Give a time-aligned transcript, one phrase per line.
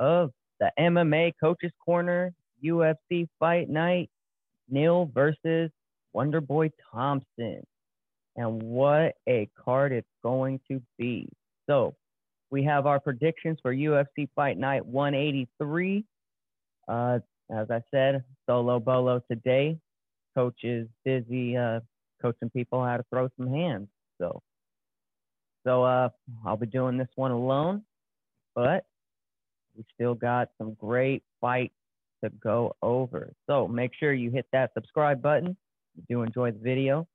[0.00, 2.32] of the MMA Coaches Corner
[2.64, 4.10] UFC Fight Night
[4.68, 5.70] Neal versus
[6.16, 7.62] Wonderboy Thompson.
[8.36, 11.28] And what a card it's going to be.
[11.68, 11.94] So,
[12.50, 16.04] we have our predictions for UFC Fight Night 183.
[16.88, 17.18] Uh,
[17.56, 19.78] as I said, solo bolo today.
[20.36, 21.80] Coach is busy uh,
[22.20, 23.88] coaching people how to throw some hands.
[24.18, 24.40] So,
[25.64, 26.08] so uh,
[26.44, 27.82] I'll be doing this one alone,
[28.54, 28.84] but
[29.76, 31.74] we still got some great fights
[32.22, 33.32] to go over.
[33.48, 35.56] So make sure you hit that subscribe button.
[35.96, 37.06] If you do enjoy the video,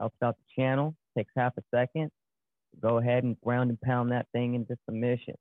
[0.00, 0.94] helps out the channel.
[1.16, 2.10] Takes half a second.
[2.80, 5.34] Go ahead and ground and pound that thing into submission.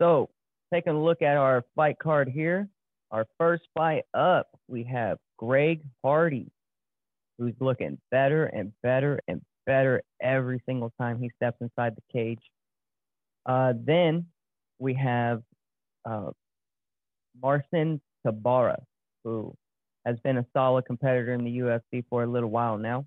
[0.00, 0.30] So
[0.72, 2.68] taking a look at our fight card here.
[3.10, 6.50] Our first fight up, we have Greg Hardy
[7.38, 12.40] who's looking better and better and better every single time he steps inside the cage.
[13.44, 14.26] Uh, then
[14.78, 15.42] we have
[16.04, 16.30] uh,
[17.42, 18.82] Marcin Tybura,
[19.24, 19.54] who
[20.04, 23.04] has been a solid competitor in the UFC for a little while now.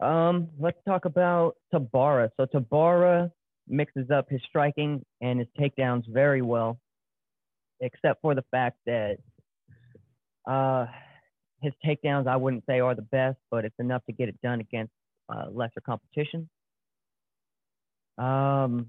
[0.00, 2.30] Um, let's talk about Tybura.
[2.36, 3.30] So Tybura
[3.68, 6.78] mixes up his striking and his takedowns very well,
[7.80, 9.18] except for the fact that
[10.46, 10.86] uh,
[11.62, 14.60] his takedowns, I wouldn't say are the best, but it's enough to get it done
[14.60, 14.92] against
[15.28, 16.48] uh, lesser competition.
[18.18, 18.88] Um,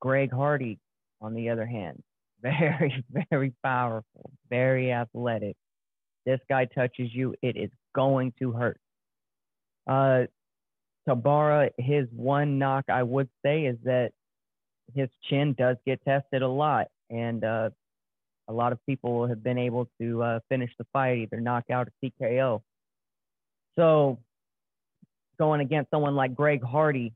[0.00, 0.78] Greg Hardy,
[1.20, 2.02] on the other hand,
[2.42, 5.56] very, very powerful, very athletic.
[6.26, 8.78] This guy touches you, it is going to hurt.
[9.86, 10.24] Uh,
[11.08, 14.12] Tybura, his one knock I would say is that
[14.94, 17.70] his chin does get tested a lot, and uh,
[18.48, 21.92] a lot of people have been able to uh, finish the fight, either knockout or
[22.02, 22.62] TKO.
[23.76, 24.18] So
[25.38, 27.12] going against someone like Greg Hardy,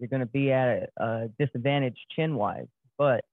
[0.00, 2.66] you're going to be at a, a disadvantage chin wise.
[2.98, 3.24] But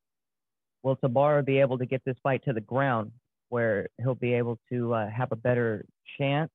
[0.84, 3.12] will Tybura be able to get this fight to the ground
[3.50, 5.86] where he'll be able to uh, have a better
[6.18, 6.52] chance?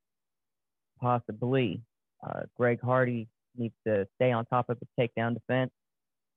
[1.01, 1.81] Possibly.
[2.25, 5.73] Uh, Greg Hardy needs to stay on top of the takedown defense,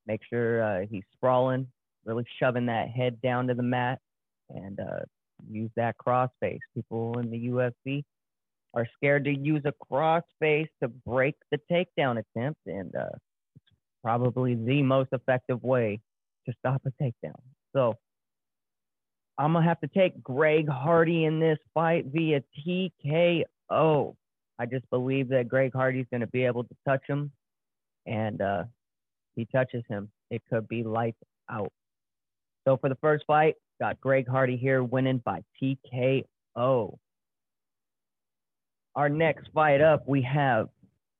[0.07, 1.67] make sure uh, he's sprawling,
[2.05, 3.99] really shoving that head down to the mat,
[4.49, 4.99] and uh,
[5.49, 6.59] use that crossface.
[6.73, 8.03] People in the UFC
[8.73, 13.09] are scared to use a crossface to break the takedown attempt, and uh,
[14.05, 15.99] probably the most effective way
[16.45, 17.33] to stop a takedown.
[17.75, 17.95] So
[19.39, 24.15] I'm gonna have to take Greg Hardy in this fight via TKO.
[24.59, 27.31] I just believe that Greg Hardy's gonna be able to touch him,
[28.05, 28.65] and uh,
[29.35, 31.17] he touches him, it could be lights
[31.49, 31.71] out.
[32.67, 36.95] So for the first fight, Got Greg Hardy here winning by TKO.
[38.95, 40.69] Our next fight up, we have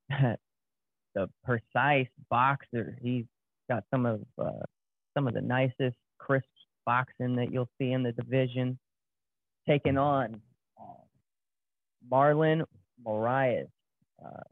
[1.16, 2.98] the precise boxer.
[3.02, 3.26] He's
[3.70, 4.66] got some of uh,
[5.16, 6.46] some of the nicest crisp
[6.86, 8.78] boxing that you'll see in the division.
[9.68, 10.42] Taking on
[10.80, 11.02] uh,
[12.12, 12.64] Marlon
[13.04, 13.68] Moraes.
[14.24, 14.44] Uh,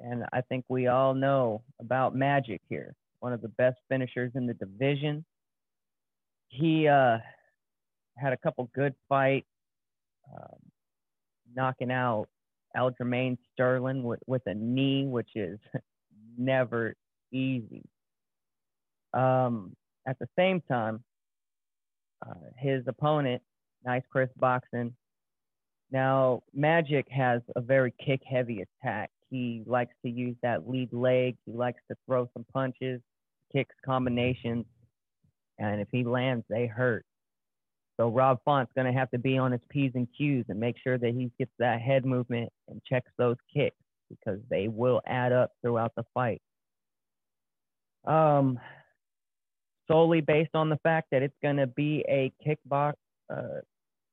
[0.00, 4.46] and I think we all know about Magic here, one of the best finishers in
[4.46, 5.24] the division.
[6.48, 7.18] He uh,
[8.16, 9.46] had a couple good fights,
[10.34, 10.58] um,
[11.54, 12.26] knocking out
[12.76, 15.58] Aljamain Sterling with, with a knee, which is
[16.38, 16.94] never
[17.32, 17.82] easy.
[19.12, 19.74] Um,
[20.06, 21.02] at the same time,
[22.26, 23.42] uh, his opponent,
[23.84, 24.94] nice Chris boxing.
[25.90, 29.10] Now, Magic has a very kick heavy attack.
[29.30, 31.36] He likes to use that lead leg.
[31.46, 33.00] He likes to throw some punches,
[33.52, 34.64] kicks, combinations.
[35.58, 37.04] And if he lands, they hurt.
[37.96, 40.76] So Rob Font's going to have to be on his P's and Q's and make
[40.82, 43.76] sure that he gets that head movement and checks those kicks
[44.08, 46.40] because they will add up throughout the fight.
[48.04, 48.58] Um,
[49.90, 52.94] solely based on the fact that it's going to be a kickbox,
[53.32, 53.60] uh,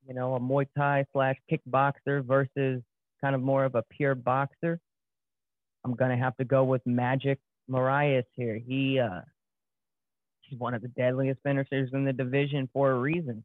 [0.08, 2.82] you know, a Muay Thai slash kickboxer versus
[3.22, 4.80] kind of more of a pure boxer.
[5.84, 7.40] I'm going to have to go with Magic
[7.70, 8.60] Moraes here.
[8.66, 9.22] He, uh,
[10.42, 13.44] he's one of the deadliest finishers in the division for a reason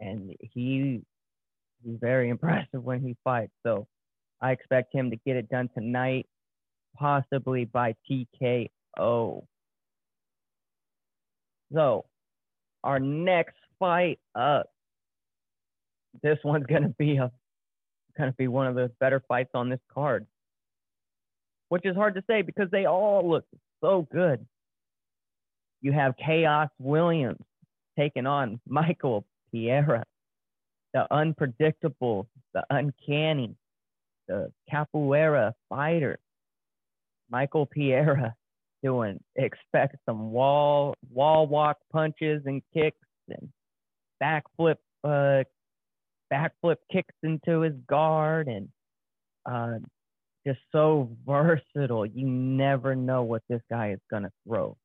[0.00, 1.00] and he
[1.84, 3.52] he's very impressive when he fights.
[3.64, 3.86] So
[4.40, 6.26] I expect him to get it done tonight,
[6.96, 9.44] possibly by TKO.
[11.72, 12.04] So
[12.84, 14.66] our next fight up,
[16.22, 17.30] this one's gonna be a
[18.16, 20.26] gonna be one of the better fights on this card,
[21.68, 23.44] which is hard to say because they all look
[23.82, 24.46] so good.
[25.82, 27.44] you have Khaos Williams
[27.98, 30.04] taking on Michael Pereira,
[30.94, 33.54] the unpredictable, the uncanny,
[34.28, 36.18] the capoeira fighter.
[37.30, 38.34] Michael Pereira,
[38.82, 43.48] doing expect some wall wall walk punches and kicks and
[44.22, 45.42] backflip uh
[46.32, 48.68] backflip kicks into his guard and
[49.50, 49.78] uh
[50.46, 52.06] just so versatile.
[52.06, 54.76] You never know what this guy is gonna throw.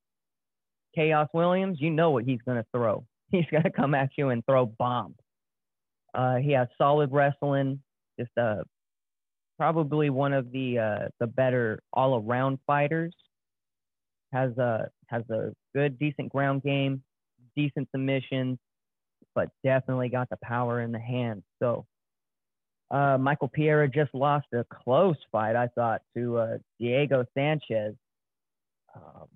[0.97, 3.05] Khaos Williams, you know what he's gonna throw.
[3.31, 5.15] He's gonna come at you and throw bombs.
[6.13, 7.81] Uh, he has solid wrestling,
[8.19, 8.63] just uh,
[9.61, 13.13] probably one of the uh, the better all around fighters.
[14.33, 17.03] Has a has a good decent ground game,
[17.55, 18.57] decent submissions,
[19.35, 21.43] but definitely got the power in the hands.
[21.61, 21.85] So
[22.89, 27.93] uh, Michael Pereira just lost a close fight, I thought, to uh, Diego Sanchez.
[28.95, 29.27] Um,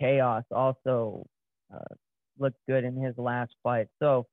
[0.00, 1.26] Khaos also
[1.74, 1.94] uh,
[2.38, 3.88] looked good in his last fight.
[4.00, 4.28] So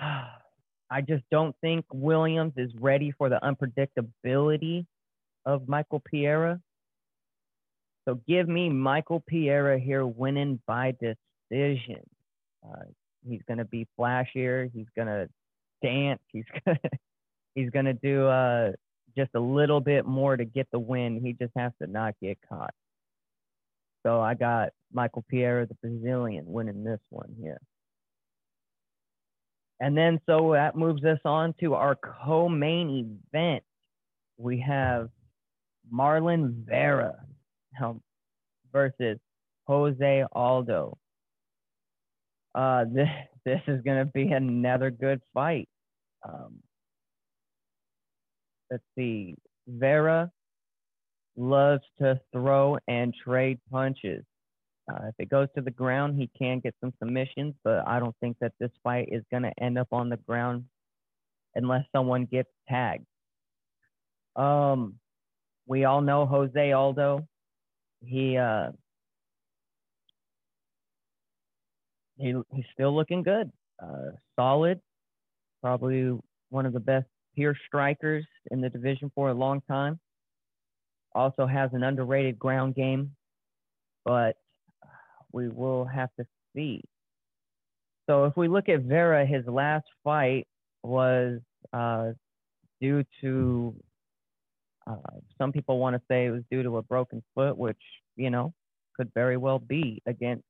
[0.90, 4.86] I just don't think Williams is ready for the unpredictability
[5.44, 6.60] of Michael Pereira.
[8.06, 12.02] So give me Michael Pereira here winning by decision.
[12.64, 12.84] Uh,
[13.28, 14.70] he's going to be flashier.
[14.72, 15.28] He's going to
[15.82, 16.20] dance.
[16.32, 16.78] He's gonna
[17.54, 18.72] he's gonna do uh
[19.16, 21.20] just a little bit more to get the win.
[21.22, 22.74] He just has to not get caught.
[24.04, 27.58] So I got Michael Pereira, the Brazilian, winning this one here.
[29.80, 33.62] And then so that moves us on to our co-main event.
[34.38, 35.10] We have
[35.92, 37.14] Marlon Vera
[37.82, 38.00] um,
[38.72, 39.18] versus
[39.66, 40.96] Jose Aldo.
[42.54, 43.08] Uh, this
[43.44, 45.68] this is going to be another good fight.
[46.26, 46.56] Um,
[48.70, 49.36] let's see.
[49.68, 50.30] Vera
[51.36, 54.24] loves to throw and trade punches.
[54.88, 58.14] Uh, if it goes to the ground, he can get some submissions, but I don't
[58.20, 60.64] think that this fight is going to end up on the ground
[61.56, 63.06] unless someone gets tagged.
[64.36, 64.94] Um,
[65.66, 67.26] we all know Jose Aldo.
[68.04, 68.70] He uh,
[72.16, 73.50] he he's still looking good.
[73.82, 74.80] Uh, solid,
[75.62, 76.16] probably
[76.50, 79.98] one of the best pure strikers in the division for a long time.
[81.14, 83.16] Also has an underrated ground game,
[84.04, 84.36] but
[85.32, 86.82] we will have to see.
[88.08, 90.46] So if we look at Vera, his last fight
[90.82, 91.40] was
[91.72, 92.12] uh,
[92.80, 93.74] due to
[94.86, 94.96] uh,
[95.36, 97.80] some people want to say it was due to a broken foot, which
[98.16, 98.52] you know
[98.96, 100.44] could very well be against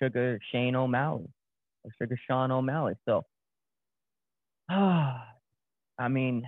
[0.00, 1.28] Sugar Shane O'Malley
[1.84, 2.94] or Sugar Sean O'Malley.
[3.06, 3.24] So,
[4.70, 5.26] ah,
[5.98, 6.46] I mean,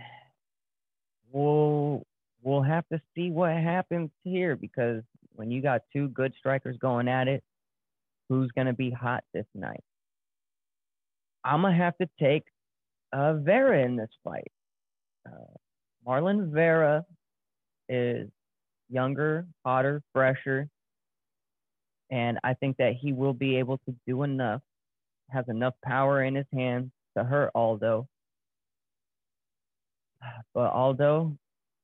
[1.33, 2.07] we'll
[2.43, 5.03] we'll have to see what happens here because
[5.35, 7.43] when you got two good strikers going at it,
[8.29, 9.83] who's gonna be hot this night?
[11.45, 12.45] I'm gonna have to take
[13.13, 14.51] uh, Vera in this fight.
[15.27, 15.57] Uh,
[16.07, 17.05] Marlon Vera
[17.89, 18.29] is
[18.91, 20.69] younger, hotter, fresher.
[22.11, 24.63] And I think that he will be able to do enough,
[25.31, 28.07] has enough power in his hands to hurt Aldo.
[30.55, 31.37] But Aldo,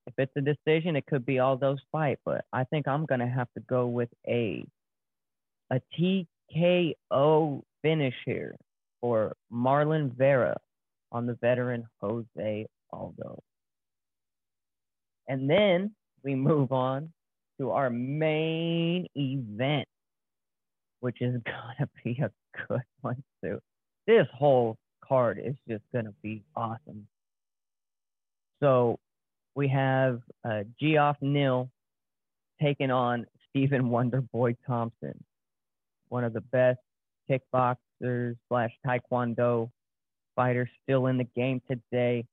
[0.06, 2.18] if it's a decision, it could be Aldo's fight.
[2.24, 4.64] But I think I'm gonna have to go with a
[5.70, 8.56] a TKO finish here
[9.00, 10.56] for Marlon Vera
[11.12, 13.42] on the veteran Jose Aldo.
[15.28, 17.12] And then we move on
[17.58, 19.86] to our main event
[21.00, 22.30] which is gonna be a
[22.68, 23.58] good one too.
[24.06, 27.06] This whole card is just gonna be awesome.
[28.60, 28.98] So
[29.54, 31.70] we have uh, Geoff Neal
[32.62, 35.18] taking on Stephen Wonderboy Thompson,
[36.10, 36.78] one of the best
[37.30, 39.70] kickboxers slash taekwondo
[40.36, 42.24] fighters still in the game today,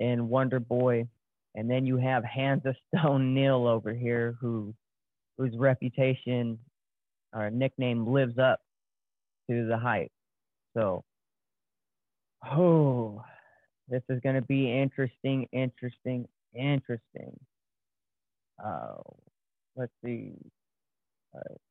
[0.00, 1.06] in Wonderboy.
[1.54, 4.74] And then you have Hands of Stone Neal over here, who
[5.38, 6.58] whose reputation
[7.34, 8.60] or nickname lives up
[9.50, 10.10] to the hype.
[10.74, 11.04] So,
[12.50, 13.22] oh,
[13.88, 17.38] this is going to be interesting, interesting, interesting.
[18.64, 18.96] Uh,
[19.76, 20.32] let's see,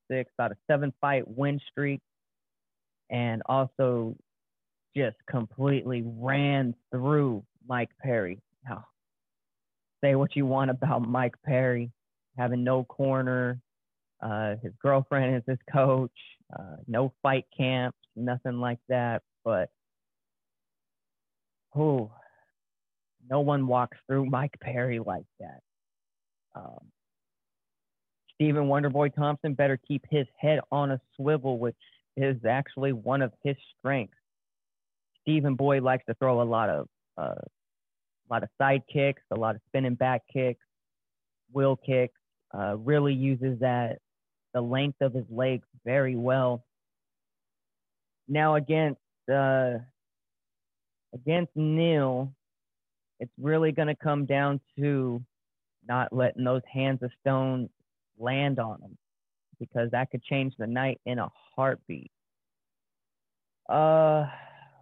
[0.10, 2.02] six out of seven fight win streak,
[3.10, 4.16] and also
[4.96, 8.42] just completely ran through Mike Perry.
[8.68, 8.86] Now,
[10.04, 11.92] say what you want about Mike Perry
[12.38, 13.60] having no corner,
[14.22, 16.12] uh, his girlfriend is his coach.
[16.58, 19.22] Uh, no fight camps, nothing like that.
[19.44, 19.70] But
[21.76, 22.12] oh,
[23.30, 25.60] no one walks through Mike Perry like that.
[26.56, 26.92] Um,
[28.36, 31.76] Stephen Wonderboy Thompson better keep his head on a swivel, which
[32.18, 34.14] is actually one of his strengths.
[35.22, 36.88] Stephen Boy likes to throw a lot of
[37.18, 37.34] uh,
[38.30, 40.64] a lot of side kicks, a lot of spinning back kicks,
[41.52, 42.14] wheel kicks.
[42.54, 43.98] Uh, really uses that
[44.54, 46.64] the length of his legs very well.
[48.28, 49.00] Now against
[49.32, 49.80] uh,
[51.14, 52.32] against Neal,
[53.20, 55.22] it's really going to come down to
[55.88, 57.70] not letting those hands of stone
[58.20, 58.98] land on them
[59.60, 62.12] because that could change the night in a heartbeat.
[63.70, 64.26] Uh,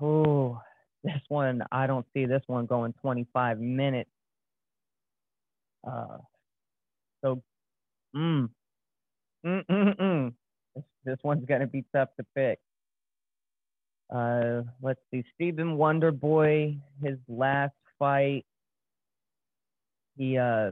[0.02, 0.62] oh,
[1.04, 4.10] this one, I don't see this one going 25 minutes.
[5.86, 6.18] Uh,
[7.24, 7.42] so,
[8.16, 8.50] mm,
[9.46, 10.34] mm, mm, mm.
[10.76, 12.60] This, this one's going to be tough to pick.
[14.14, 18.46] Uh, let's see, Stephen Wonderboy, his last fight,
[20.18, 20.72] he, uh,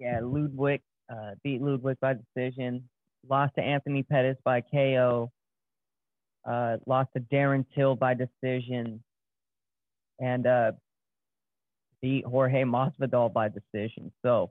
[0.00, 0.80] yeah, Ludwig,
[1.12, 2.88] uh, beat Ludwig by decision,
[3.28, 5.30] lost to Anthony Pettis by KO,
[6.48, 9.02] uh, lost to Darren Till by decision,
[10.18, 10.72] and uh,
[12.00, 14.10] beat Jorge Masvidal by decision.
[14.24, 14.50] So,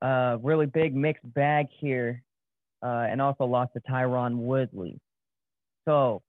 [0.00, 2.22] uh, really big mixed bag here,
[2.82, 5.00] uh, and also lost to Tyron Woodley.
[5.84, 6.22] So,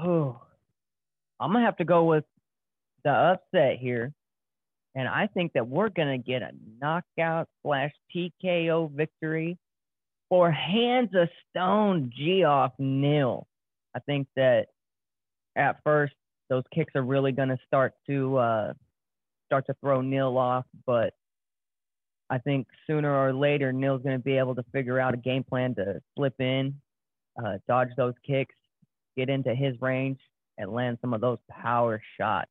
[0.00, 0.42] oh,
[1.38, 2.24] I'm gonna have to go with
[3.04, 4.12] the upset here.
[4.98, 6.50] And I think that we're going to get a
[6.80, 9.56] knockout slash TKO victory
[10.28, 13.46] for hands of stone Geoff Neal.
[13.94, 14.66] I think that
[15.54, 16.14] at first
[16.50, 18.72] those kicks are really going to start to uh,
[19.46, 21.14] start to throw Neal off, but
[22.28, 25.44] I think sooner or later Neal's going to be able to figure out a game
[25.44, 26.74] plan to slip in,
[27.40, 28.56] uh, dodge those kicks,
[29.16, 30.18] get into his range,
[30.58, 32.50] and land some of those power shots.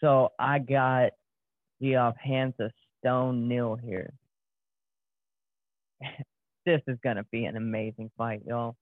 [0.00, 1.10] So I got
[1.82, 4.12] Geoff hands of stone Neal here.
[6.66, 8.76] this is gonna be an amazing fight, y'all.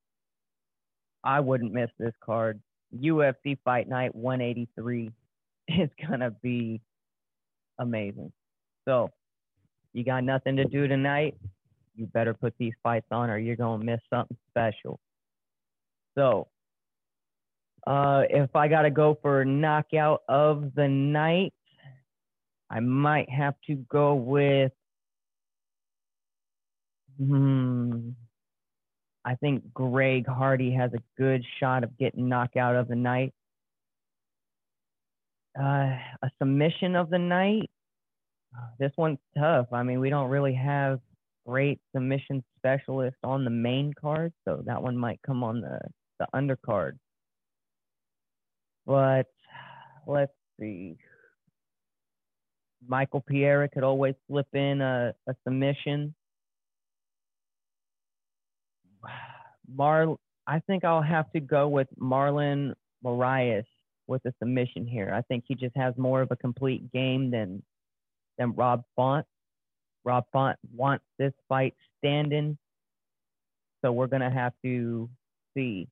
[1.24, 2.60] I wouldn't miss this card.
[2.94, 5.10] UFC Fight Night 183
[5.68, 6.80] is gonna be
[7.78, 8.32] amazing.
[8.84, 9.10] So
[9.92, 11.36] you got nothing to do tonight,
[11.94, 15.00] you better put these fights on or you're gonna miss something special.
[16.14, 16.48] So
[17.86, 21.52] uh, if I got to go for knockout of the night,
[22.68, 24.72] I might have to go with.
[27.18, 28.10] Hmm.
[29.24, 33.32] I think Greg Hardy has a good shot of getting knockout of the night.
[35.58, 37.70] Uh, a submission of the night.
[38.78, 39.66] This one's tough.
[39.72, 41.00] I mean, we don't really have
[41.46, 45.80] great submission specialists on the main card, so that one might come on the
[46.18, 46.92] the undercard.
[48.86, 49.26] But
[50.06, 50.96] let's see.
[52.86, 56.14] Michael Pierre could always slip in a, a submission.
[59.74, 60.16] Mar,
[60.46, 62.74] I think I'll have to go with Marlon
[63.04, 63.64] Moraes
[64.06, 65.12] with a submission here.
[65.12, 67.62] I think he just has more of a complete game than
[68.38, 69.26] than Rob Font.
[70.04, 72.56] Rob Font wants this fight standing,
[73.82, 75.10] so we're gonna have to
[75.54, 75.88] see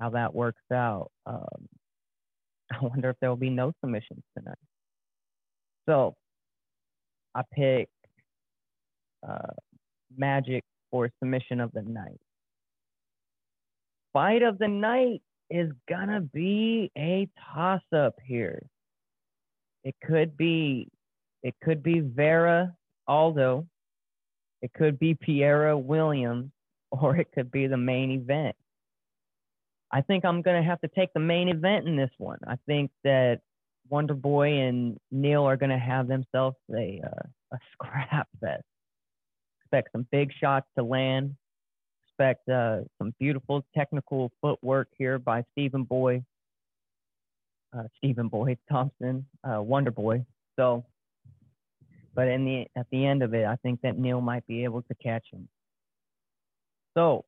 [0.00, 1.10] how that works out.
[1.26, 1.68] Um,
[2.72, 4.58] I wonder if there will be no submissions tonight.
[5.88, 6.14] So
[7.34, 7.88] I pick
[9.26, 9.52] uh,
[10.16, 12.18] Magic for submission of the night.
[14.12, 18.62] Fight of the night is gonna be a toss up here.
[19.84, 20.88] It could be,
[21.42, 22.74] it could be Vera
[23.06, 23.66] Aldo,
[24.60, 26.50] it could be Pereira Williams,
[26.90, 28.56] or it could be the main event.
[29.90, 32.38] I think I'm going to have to take the main event in this one.
[32.46, 33.40] I think that
[33.88, 38.64] Wonder Boy and Neal are going to have themselves a uh, a scrap fest.
[39.60, 41.34] Expect some big shots to land.
[42.08, 46.22] Expect uh, some beautiful technical footwork here by Stephen Boy,
[47.76, 50.24] uh, Stephen Boy Thompson, uh, Wonder Boy.
[50.56, 50.84] So,
[52.14, 54.82] but in the at the end of it, I think that Neal might be able
[54.82, 55.48] to catch him.
[56.94, 57.24] So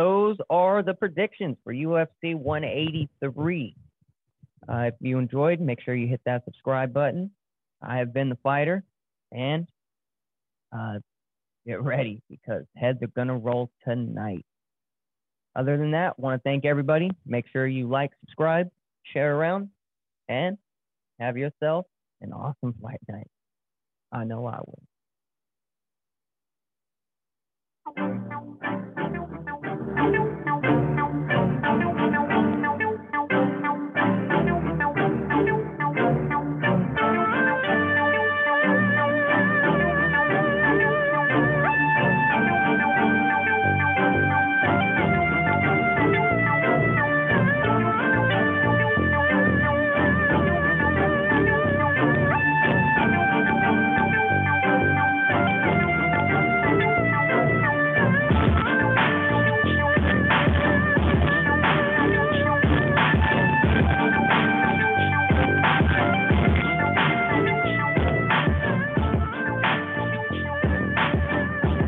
[0.00, 3.76] those are the predictions for UFC 183.
[4.66, 7.30] Uh, if you enjoyed, make sure you hit that subscribe button.
[7.82, 8.82] I have been the fighter,
[9.30, 9.68] and
[10.74, 11.00] uh,
[11.66, 14.46] get ready because heads are gonna roll tonight.
[15.54, 17.10] Other than that, want to thank everybody.
[17.26, 18.70] Make sure you like, subscribe,
[19.12, 19.68] share around,
[20.30, 20.56] and
[21.18, 21.84] have yourself
[22.22, 23.28] an awesome fight night.
[24.12, 24.60] I know I
[27.96, 28.29] will.